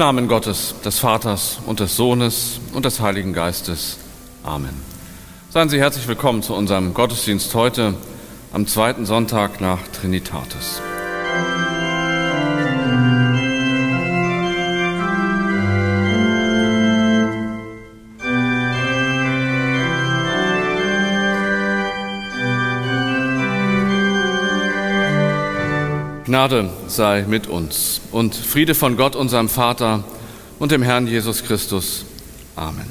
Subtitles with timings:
[0.00, 3.98] Namen Gottes, des Vaters und des Sohnes und des Heiligen Geistes.
[4.42, 4.74] Amen.
[5.50, 7.92] Seien Sie herzlich willkommen zu unserem Gottesdienst heute
[8.50, 10.80] am zweiten Sonntag nach Trinitatis.
[26.30, 30.04] Gnade sei mit uns und Friede von Gott, unserem Vater
[30.60, 32.04] und dem Herrn Jesus Christus.
[32.54, 32.86] Amen.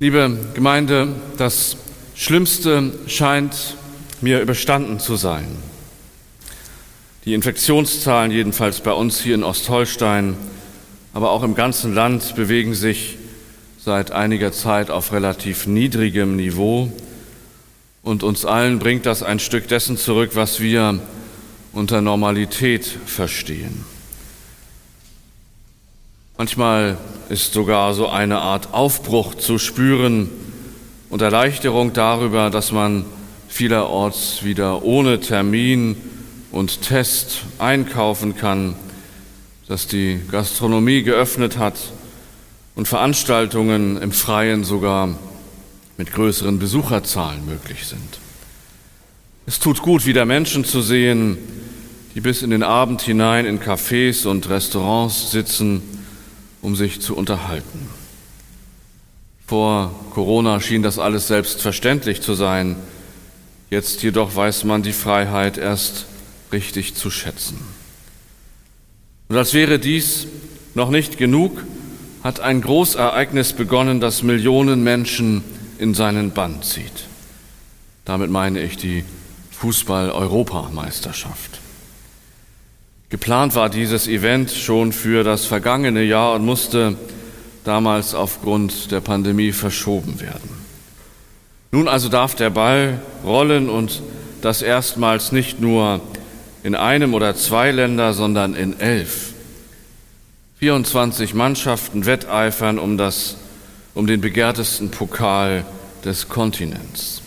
[0.00, 1.76] Liebe Gemeinde, das
[2.16, 3.76] Schlimmste scheint
[4.22, 5.46] mir überstanden zu sein.
[7.26, 10.36] Die Infektionszahlen, jedenfalls bei uns hier in Ostholstein,
[11.14, 13.18] aber auch im ganzen Land, bewegen sich
[13.78, 16.90] seit einiger Zeit auf relativ niedrigem Niveau.
[18.02, 20.98] Und uns allen bringt das ein Stück dessen zurück, was wir
[21.72, 23.84] unter Normalität verstehen.
[26.36, 26.96] Manchmal
[27.28, 30.28] ist sogar so eine Art Aufbruch zu spüren
[31.08, 33.04] und Erleichterung darüber, dass man
[33.48, 35.96] vielerorts wieder ohne Termin
[36.50, 38.74] und Test einkaufen kann,
[39.68, 41.78] dass die Gastronomie geöffnet hat
[42.74, 45.16] und Veranstaltungen im Freien sogar
[45.96, 48.18] mit größeren Besucherzahlen möglich sind.
[49.46, 51.38] Es tut gut, wieder Menschen zu sehen,
[52.14, 55.82] die bis in den Abend hinein in Cafés und Restaurants sitzen,
[56.60, 57.88] um sich zu unterhalten.
[59.46, 62.76] Vor Corona schien das alles selbstverständlich zu sein,
[63.70, 66.06] jetzt jedoch weiß man die Freiheit erst
[66.52, 67.58] richtig zu schätzen.
[69.28, 70.26] Und als wäre dies
[70.74, 71.64] noch nicht genug,
[72.22, 75.42] hat ein Großereignis begonnen, das Millionen Menschen
[75.82, 77.04] in seinen Bann zieht.
[78.04, 79.04] Damit meine ich die
[79.50, 81.60] Fußball-Europameisterschaft.
[83.10, 86.96] Geplant war dieses Event schon für das vergangene Jahr und musste
[87.64, 90.62] damals aufgrund der Pandemie verschoben werden.
[91.72, 94.02] Nun also darf der Ball rollen und
[94.40, 96.00] das erstmals nicht nur
[96.62, 99.32] in einem oder zwei Länder, sondern in elf.
[100.58, 103.36] 24 Mannschaften wetteifern um das
[103.94, 105.64] um den begehrtesten Pokal
[106.04, 107.22] des Kontinents.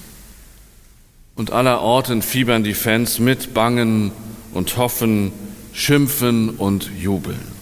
[1.35, 4.11] Und allerorten fiebern die Fans mit, bangen
[4.53, 5.31] und hoffen,
[5.73, 7.55] schimpfen und jubeln.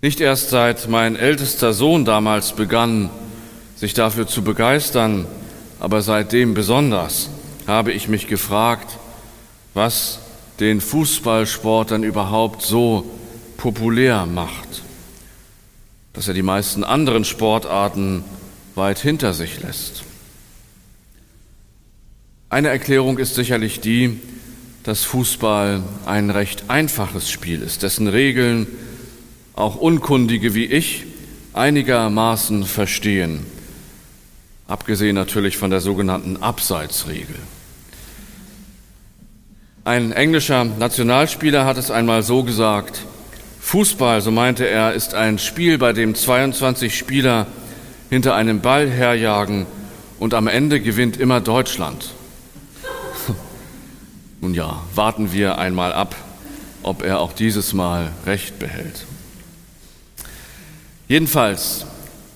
[0.00, 3.10] Nicht erst seit mein ältester Sohn damals begann,
[3.76, 5.26] sich dafür zu begeistern,
[5.80, 7.30] aber seitdem besonders
[7.66, 8.98] habe ich mich gefragt,
[9.72, 10.20] was
[10.60, 13.10] den Fußballsport dann überhaupt so
[13.56, 14.63] populär macht
[16.14, 18.24] dass er die meisten anderen Sportarten
[18.74, 20.04] weit hinter sich lässt.
[22.48, 24.20] Eine Erklärung ist sicherlich die,
[24.84, 28.66] dass Fußball ein recht einfaches Spiel ist, dessen Regeln
[29.54, 31.04] auch Unkundige wie ich
[31.52, 33.46] einigermaßen verstehen,
[34.68, 37.36] abgesehen natürlich von der sogenannten Abseitsregel.
[39.84, 43.04] Ein englischer Nationalspieler hat es einmal so gesagt,
[43.64, 47.46] Fußball, so meinte er, ist ein Spiel, bei dem 22 Spieler
[48.10, 49.66] hinter einem Ball herjagen
[50.20, 52.10] und am Ende gewinnt immer Deutschland.
[54.42, 56.14] Nun ja, warten wir einmal ab,
[56.82, 59.06] ob er auch dieses Mal recht behält.
[61.08, 61.86] Jedenfalls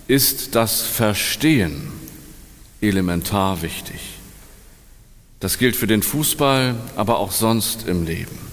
[0.08, 1.92] ist das Verstehen
[2.80, 4.00] elementar wichtig.
[5.40, 8.47] Das gilt für den Fußball, aber auch sonst im Leben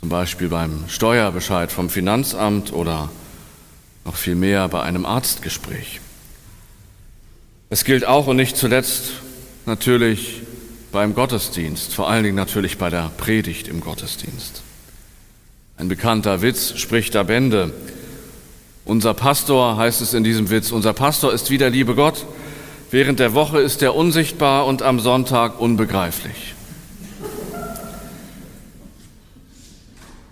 [0.00, 3.10] zum Beispiel beim Steuerbescheid vom Finanzamt oder
[4.04, 6.00] noch viel mehr bei einem Arztgespräch.
[7.70, 9.12] Es gilt auch und nicht zuletzt
[9.64, 10.42] natürlich
[10.92, 14.62] beim Gottesdienst, vor allen Dingen natürlich bei der Predigt im Gottesdienst.
[15.76, 17.74] Ein bekannter Witz spricht da Bände.
[18.84, 22.24] Unser Pastor, heißt es in diesem Witz, unser Pastor ist wie der liebe Gott,
[22.90, 26.55] während der Woche ist er unsichtbar und am Sonntag unbegreiflich.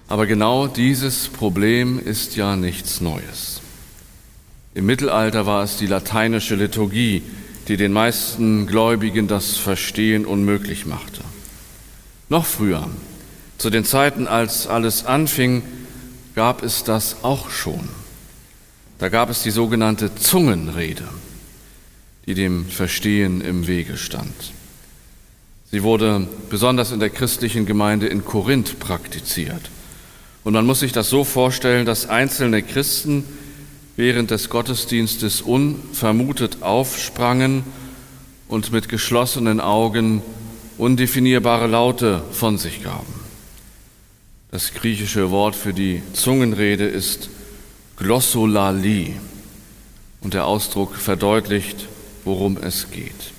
[0.08, 3.60] Aber genau dieses Problem ist ja nichts Neues.
[4.74, 7.22] Im Mittelalter war es die lateinische Liturgie,
[7.68, 11.22] die den meisten Gläubigen das Verstehen unmöglich machte.
[12.28, 12.88] Noch früher,
[13.56, 15.62] zu den Zeiten, als alles anfing,
[16.34, 17.88] gab es das auch schon.
[18.98, 21.08] Da gab es die sogenannte Zungenrede,
[22.26, 24.52] die dem Verstehen im Wege stand.
[25.70, 29.70] Sie wurde besonders in der christlichen Gemeinde in Korinth praktiziert.
[30.44, 33.24] Und man muss sich das so vorstellen, dass einzelne Christen
[33.96, 37.64] während des Gottesdienstes unvermutet aufsprangen
[38.48, 40.22] und mit geschlossenen Augen
[40.76, 43.12] undefinierbare Laute von sich gaben.
[44.50, 47.30] Das griechische Wort für die Zungenrede ist
[47.96, 49.14] Glossolali
[50.20, 51.88] und der Ausdruck verdeutlicht,
[52.24, 53.32] worum es geht.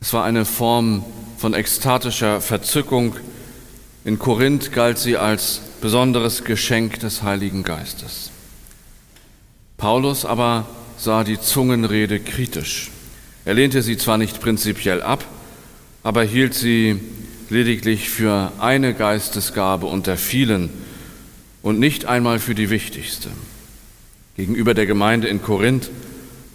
[0.00, 1.04] Es war eine Form
[1.36, 3.16] von ekstatischer Verzückung.
[4.04, 8.30] In Korinth galt sie als besonderes Geschenk des Heiligen Geistes.
[9.76, 12.90] Paulus aber sah die Zungenrede kritisch.
[13.44, 15.24] Er lehnte sie zwar nicht prinzipiell ab,
[16.02, 17.00] aber hielt sie
[17.50, 20.70] lediglich für eine Geistesgabe unter vielen
[21.62, 23.28] und nicht einmal für die wichtigste.
[24.36, 25.90] Gegenüber der Gemeinde in Korinth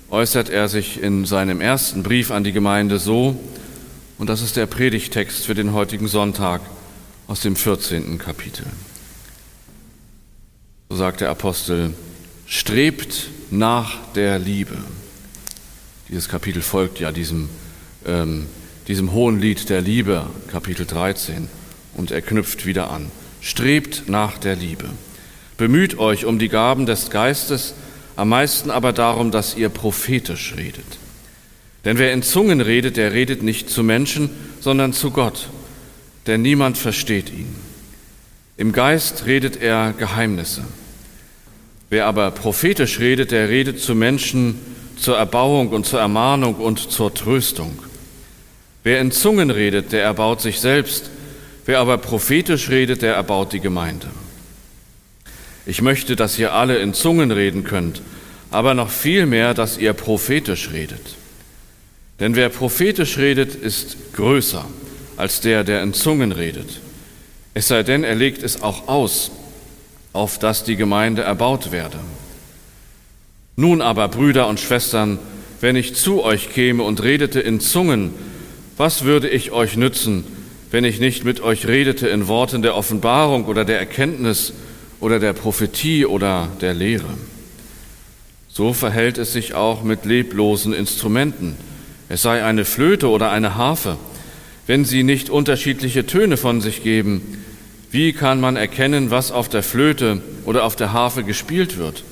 [0.09, 3.39] äußert er sich in seinem ersten Brief an die Gemeinde so,
[4.17, 6.61] und das ist der Predigtext für den heutigen Sonntag
[7.27, 8.19] aus dem 14.
[8.19, 8.65] Kapitel.
[10.91, 11.93] So sagt der Apostel,
[12.45, 14.75] strebt nach der Liebe.
[16.09, 17.47] Dieses Kapitel folgt ja diesem
[18.05, 18.47] ähm,
[18.89, 21.47] diesem hohen Lied der Liebe, Kapitel 13,
[21.93, 23.09] und er knüpft wieder an.
[23.39, 24.89] Strebt nach der Liebe.
[25.55, 27.73] Bemüht euch um die Gaben des Geistes,
[28.17, 30.97] am meisten aber darum, dass ihr prophetisch redet.
[31.85, 34.29] Denn wer in Zungen redet, der redet nicht zu Menschen,
[34.59, 35.47] sondern zu Gott,
[36.27, 37.55] denn niemand versteht ihn.
[38.57, 40.63] Im Geist redet er Geheimnisse.
[41.91, 44.57] Wer aber prophetisch redet, der redet zu Menschen
[44.97, 47.77] zur Erbauung und zur Ermahnung und zur Tröstung.
[48.83, 51.09] Wer in Zungen redet, der erbaut sich selbst,
[51.65, 54.07] wer aber prophetisch redet, der erbaut die Gemeinde.
[55.65, 58.01] Ich möchte, dass ihr alle in Zungen reden könnt,
[58.51, 61.17] aber noch viel mehr, dass ihr prophetisch redet.
[62.21, 64.63] Denn wer prophetisch redet, ist größer
[65.17, 66.79] als der, der in Zungen redet.
[67.53, 69.31] Es sei denn, er legt es auch aus,
[70.13, 71.97] auf dass die Gemeinde erbaut werde.
[73.55, 75.19] Nun aber, Brüder und Schwestern,
[75.61, 78.13] wenn ich zu euch käme und redete in Zungen,
[78.77, 80.23] was würde ich euch nützen,
[80.71, 84.53] wenn ich nicht mit euch redete in Worten der Offenbarung oder der Erkenntnis
[84.99, 87.13] oder der Prophetie oder der Lehre?
[88.47, 91.55] So verhält es sich auch mit leblosen Instrumenten,
[92.09, 93.97] es sei eine Flöte oder eine Harfe.
[94.67, 97.43] Wenn sie nicht unterschiedliche Töne von sich geben,
[97.91, 102.03] wie kann man erkennen, was auf der Flöte oder auf der Harfe gespielt wird?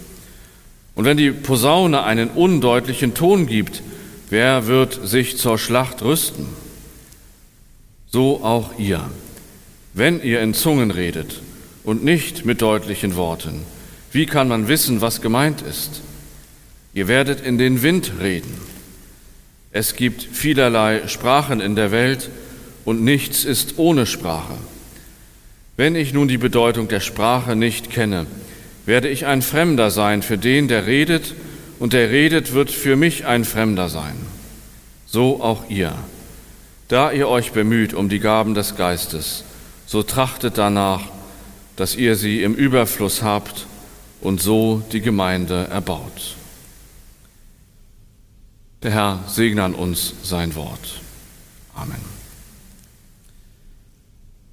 [0.95, 3.81] Und wenn die Posaune einen undeutlichen Ton gibt,
[4.29, 6.45] Wer wird sich zur Schlacht rüsten?
[8.11, 9.09] So auch ihr,
[9.93, 11.41] wenn ihr in Zungen redet
[11.83, 13.61] und nicht mit deutlichen Worten.
[14.11, 16.01] Wie kann man wissen, was gemeint ist?
[16.93, 18.55] Ihr werdet in den Wind reden.
[19.71, 22.29] Es gibt vielerlei Sprachen in der Welt
[22.85, 24.57] und nichts ist ohne Sprache.
[25.79, 28.25] Wenn ich nun die Bedeutung der Sprache nicht kenne,
[28.85, 31.33] werde ich ein Fremder sein für den, der redet
[31.79, 34.17] und der redet, wird für mich ein Fremder sein.
[35.05, 35.95] So auch ihr.
[36.89, 39.45] Da ihr euch bemüht um die Gaben des Geistes,
[39.85, 41.03] so trachtet danach,
[41.77, 43.65] dass ihr sie im Überfluss habt
[44.19, 46.35] und so die Gemeinde erbaut.
[48.83, 50.99] Der Herr segne an uns sein Wort.
[51.73, 52.18] Amen.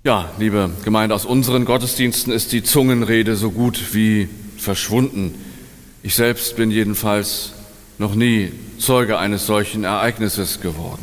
[0.06, 5.35] Ja, liebe Gemeinde, aus unseren Gottesdiensten ist die Zungenrede so gut wie verschwunden.
[6.05, 7.55] Ich selbst bin jedenfalls
[7.99, 11.03] noch nie Zeuge eines solchen Ereignisses geworden.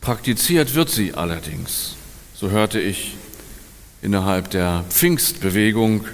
[0.00, 1.96] Praktiziert wird sie allerdings,
[2.32, 3.16] so hörte ich
[4.02, 6.04] innerhalb der Pfingstbewegung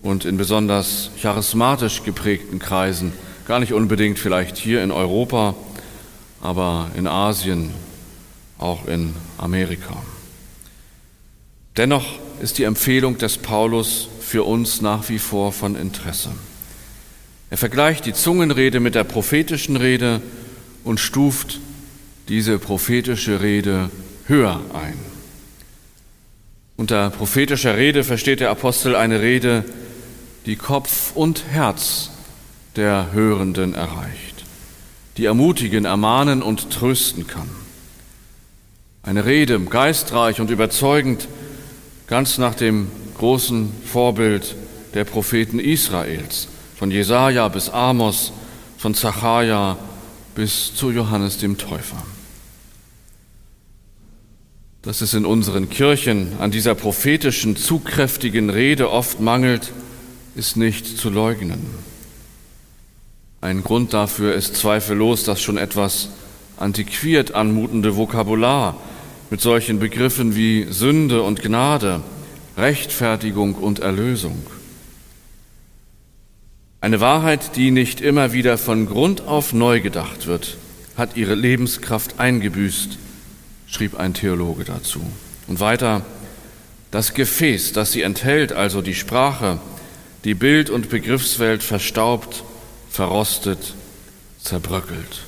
[0.00, 3.12] und in besonders charismatisch geprägten Kreisen,
[3.46, 5.54] gar nicht unbedingt vielleicht hier in Europa,
[6.40, 7.74] aber in Asien,
[8.56, 10.02] auch in Amerika.
[11.76, 12.06] Dennoch
[12.40, 16.30] ist die Empfehlung des Paulus für uns nach wie vor von Interesse.
[17.50, 20.20] Er vergleicht die Zungenrede mit der prophetischen Rede
[20.84, 21.60] und stuft
[22.28, 23.90] diese prophetische Rede
[24.26, 24.98] höher ein.
[26.76, 29.64] Unter prophetischer Rede versteht der Apostel eine Rede,
[30.44, 32.10] die Kopf und Herz
[32.74, 34.44] der Hörenden erreicht,
[35.16, 37.48] die ermutigen, ermahnen und trösten kann.
[39.02, 41.28] Eine Rede, geistreich und überzeugend,
[42.06, 44.54] ganz nach dem großen Vorbild
[44.94, 48.32] der Propheten Israels, von Jesaja bis Amos,
[48.78, 49.76] von Zacharia
[50.34, 52.02] bis zu Johannes dem Täufer.
[54.82, 59.72] Dass es in unseren Kirchen an dieser prophetischen, zugkräftigen Rede oft mangelt,
[60.36, 61.66] ist nicht zu leugnen.
[63.40, 66.10] Ein Grund dafür ist zweifellos das schon etwas
[66.56, 68.76] antiquiert anmutende Vokabular
[69.30, 72.02] mit solchen Begriffen wie Sünde und Gnade,
[72.56, 74.46] Rechtfertigung und Erlösung.
[76.80, 80.56] Eine Wahrheit, die nicht immer wieder von Grund auf neu gedacht wird,
[80.96, 82.98] hat ihre Lebenskraft eingebüßt,
[83.66, 85.00] schrieb ein Theologe dazu.
[85.48, 86.04] Und weiter,
[86.90, 89.58] Das Gefäß, das sie enthält, also die Sprache,
[90.24, 92.42] die Bild- und Begriffswelt verstaubt,
[92.88, 93.74] verrostet,
[94.40, 95.22] zerbröckelt,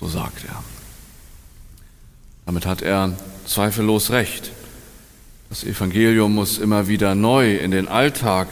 [0.00, 0.73] so sagt er.
[2.46, 3.12] Damit hat er
[3.46, 4.50] zweifellos recht.
[5.48, 8.48] Das Evangelium muss immer wieder neu in den Alltag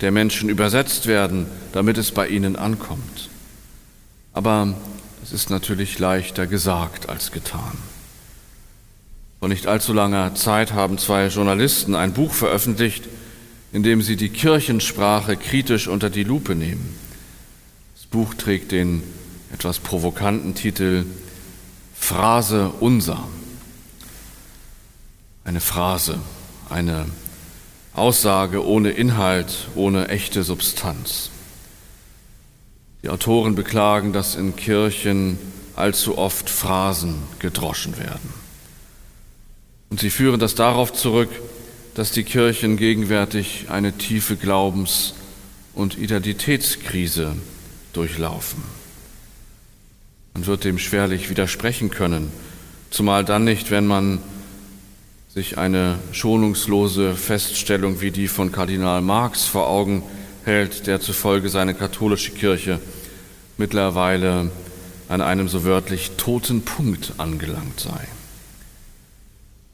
[0.00, 3.30] der Menschen übersetzt werden, damit es bei ihnen ankommt.
[4.32, 4.74] Aber
[5.22, 7.78] es ist natürlich leichter gesagt als getan.
[9.40, 13.04] Vor nicht allzu langer Zeit haben zwei Journalisten ein Buch veröffentlicht,
[13.72, 16.94] in dem sie die Kirchensprache kritisch unter die Lupe nehmen.
[17.94, 19.02] Das Buch trägt den
[19.52, 21.04] etwas provokanten Titel
[22.06, 23.18] Phrase unser.
[25.42, 26.20] Eine Phrase,
[26.70, 27.06] eine
[27.94, 31.30] Aussage ohne Inhalt, ohne echte Substanz.
[33.02, 35.36] Die Autoren beklagen, dass in Kirchen
[35.74, 38.32] allzu oft Phrasen gedroschen werden.
[39.90, 41.30] Und sie führen das darauf zurück,
[41.96, 45.14] dass die Kirchen gegenwärtig eine tiefe Glaubens-
[45.74, 47.34] und Identitätskrise
[47.92, 48.85] durchlaufen.
[50.36, 52.30] Man wird dem schwerlich widersprechen können,
[52.90, 54.18] zumal dann nicht, wenn man
[55.32, 60.02] sich eine schonungslose Feststellung wie die von Kardinal Marx vor Augen
[60.44, 62.80] hält, der zufolge seine katholische Kirche
[63.56, 64.50] mittlerweile
[65.08, 68.06] an einem so wörtlich toten Punkt angelangt sei.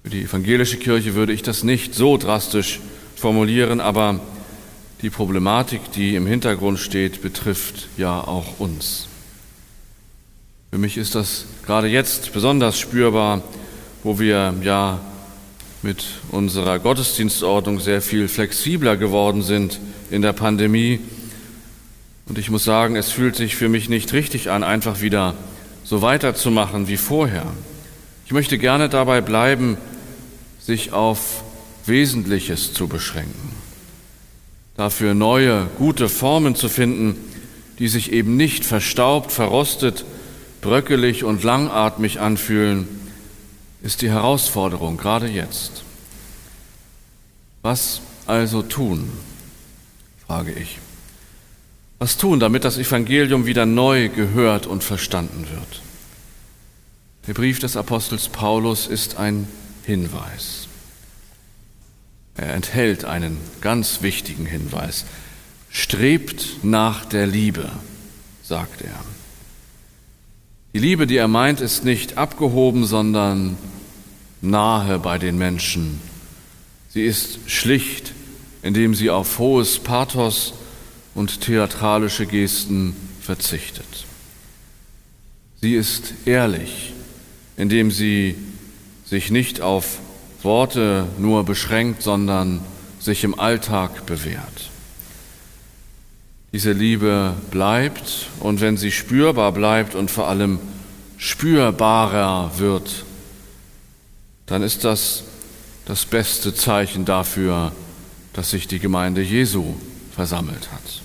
[0.05, 2.79] Für die evangelische Kirche würde ich das nicht so drastisch
[3.17, 4.21] formulieren, aber
[5.03, 9.09] die Problematik, die im Hintergrund steht, betrifft ja auch uns.
[10.73, 13.43] Für mich ist das gerade jetzt besonders spürbar,
[14.03, 15.01] wo wir ja
[15.83, 20.99] mit unserer Gottesdienstordnung sehr viel flexibler geworden sind in der Pandemie.
[22.27, 25.35] Und ich muss sagen, es fühlt sich für mich nicht richtig an, einfach wieder
[25.85, 27.45] so weiterzumachen wie vorher.
[28.25, 29.77] Ich möchte gerne dabei bleiben,
[30.59, 31.45] sich auf
[31.85, 33.53] Wesentliches zu beschränken,
[34.79, 37.17] dafür neue, gute Formen zu finden,
[37.79, 40.07] die sich eben nicht verstaubt, verrostet,
[40.63, 42.89] bröckelig und langatmig anfühlen,
[43.83, 45.83] ist die Herausforderung, gerade jetzt.
[47.61, 49.11] Was also tun,
[50.27, 50.79] frage ich.
[51.99, 55.83] Was tun, damit das Evangelium wieder neu gehört und verstanden wird?
[57.27, 59.47] Der Brief des Apostels Paulus ist ein
[59.85, 60.69] Hinweis.
[62.35, 65.05] Er enthält einen ganz wichtigen Hinweis.
[65.71, 67.71] Strebt nach der Liebe,
[68.43, 69.22] sagt er.
[70.75, 73.59] Die Liebe, die er meint, ist nicht abgehoben, sondern
[74.41, 76.01] nahe bei den Menschen.
[76.89, 78.13] Sie ist schlicht,
[78.63, 80.55] indem sie auf hohes Pathos
[81.15, 84.07] und theatralische Gesten verzichtet.
[85.61, 86.95] Sie ist ehrlich,
[87.59, 88.37] indem sie
[89.05, 89.99] sich nicht auf
[90.43, 92.61] Worte nur beschränkt, sondern
[92.99, 94.72] sich im Alltag bewährt.
[96.53, 100.59] Diese Liebe bleibt und wenn sie spürbar bleibt und vor allem
[101.17, 103.05] spürbarer wird,
[104.47, 105.25] dann ist das
[105.87, 107.73] das beste Zeichen dafür,
[108.35, 109.75] dass sich die Gemeinde Jesu
[110.15, 111.03] versammelt hat.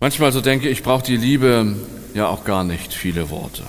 [0.00, 1.76] Manchmal so denke ich, braucht die Liebe
[2.12, 3.62] ja auch gar nicht viele Worte.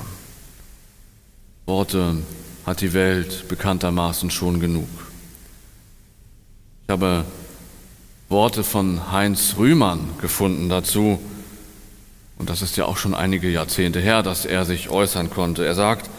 [1.66, 2.18] Worte
[2.66, 4.90] hat die Welt bekanntermaßen schon genug.
[6.84, 7.26] Ich habe
[8.36, 11.22] Worte von Heinz Rühmann gefunden dazu.
[12.38, 15.66] Und das ist ja auch schon einige Jahrzehnte her, dass er sich äußern konnte.
[15.66, 16.10] Er sagt,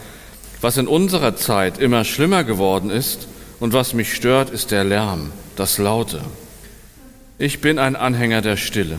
[0.62, 3.28] was in unserer Zeit immer schlimmer geworden ist
[3.60, 6.22] und was mich stört, ist der Lärm, das Laute.
[7.36, 8.98] Ich bin ein Anhänger der Stille.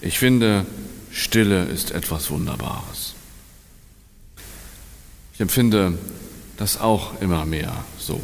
[0.00, 0.64] Ich finde,
[1.12, 3.12] Stille ist etwas Wunderbares.
[5.34, 5.98] Ich empfinde
[6.56, 8.18] das auch immer mehr so.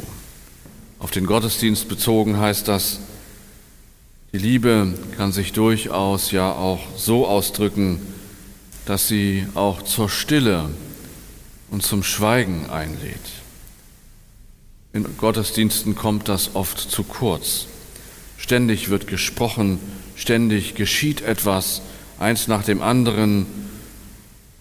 [0.97, 3.01] Auf den Gottesdienst bezogen heißt das,
[4.35, 8.01] die Liebe kann sich durchaus ja auch so ausdrücken,
[8.85, 10.71] dass sie auch zur Stille
[11.71, 13.15] und zum Schweigen einlädt.
[14.91, 17.67] In Gottesdiensten kommt das oft zu kurz.
[18.37, 19.79] Ständig wird gesprochen,
[20.17, 21.81] ständig geschieht etwas,
[22.19, 23.45] eins nach dem anderen,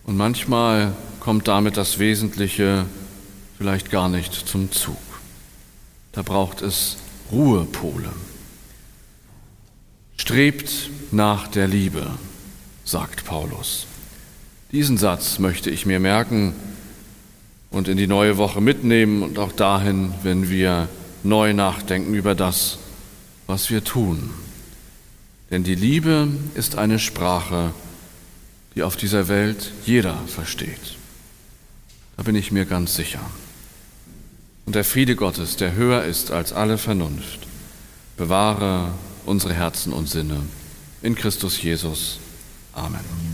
[0.05, 2.87] und manchmal kommt damit das Wesentliche
[3.59, 4.97] vielleicht gar nicht zum Zug.
[6.13, 6.97] Da braucht es
[7.33, 8.13] Ruhepole.
[10.25, 12.07] Strebt nach der Liebe,
[12.87, 13.87] sagt Paulus.
[14.73, 16.55] Diesen Satz möchte ich mir merken
[17.71, 20.89] und in die neue Woche mitnehmen und auch dahin, wenn wir
[21.25, 22.79] neu nachdenken über das,
[23.47, 24.31] was wir tun.
[25.51, 27.75] Denn die Liebe ist eine Sprache,
[28.75, 30.97] die auf dieser Welt jeder versteht.
[32.17, 33.21] Da bin ich mir ganz sicher.
[34.65, 37.41] Und der Friede Gottes, der höher ist als alle Vernunft,
[38.17, 38.91] bewahre
[39.27, 40.41] unsere Herzen und Sinne
[41.03, 42.19] in Christus Jesus.
[42.73, 43.34] Amen.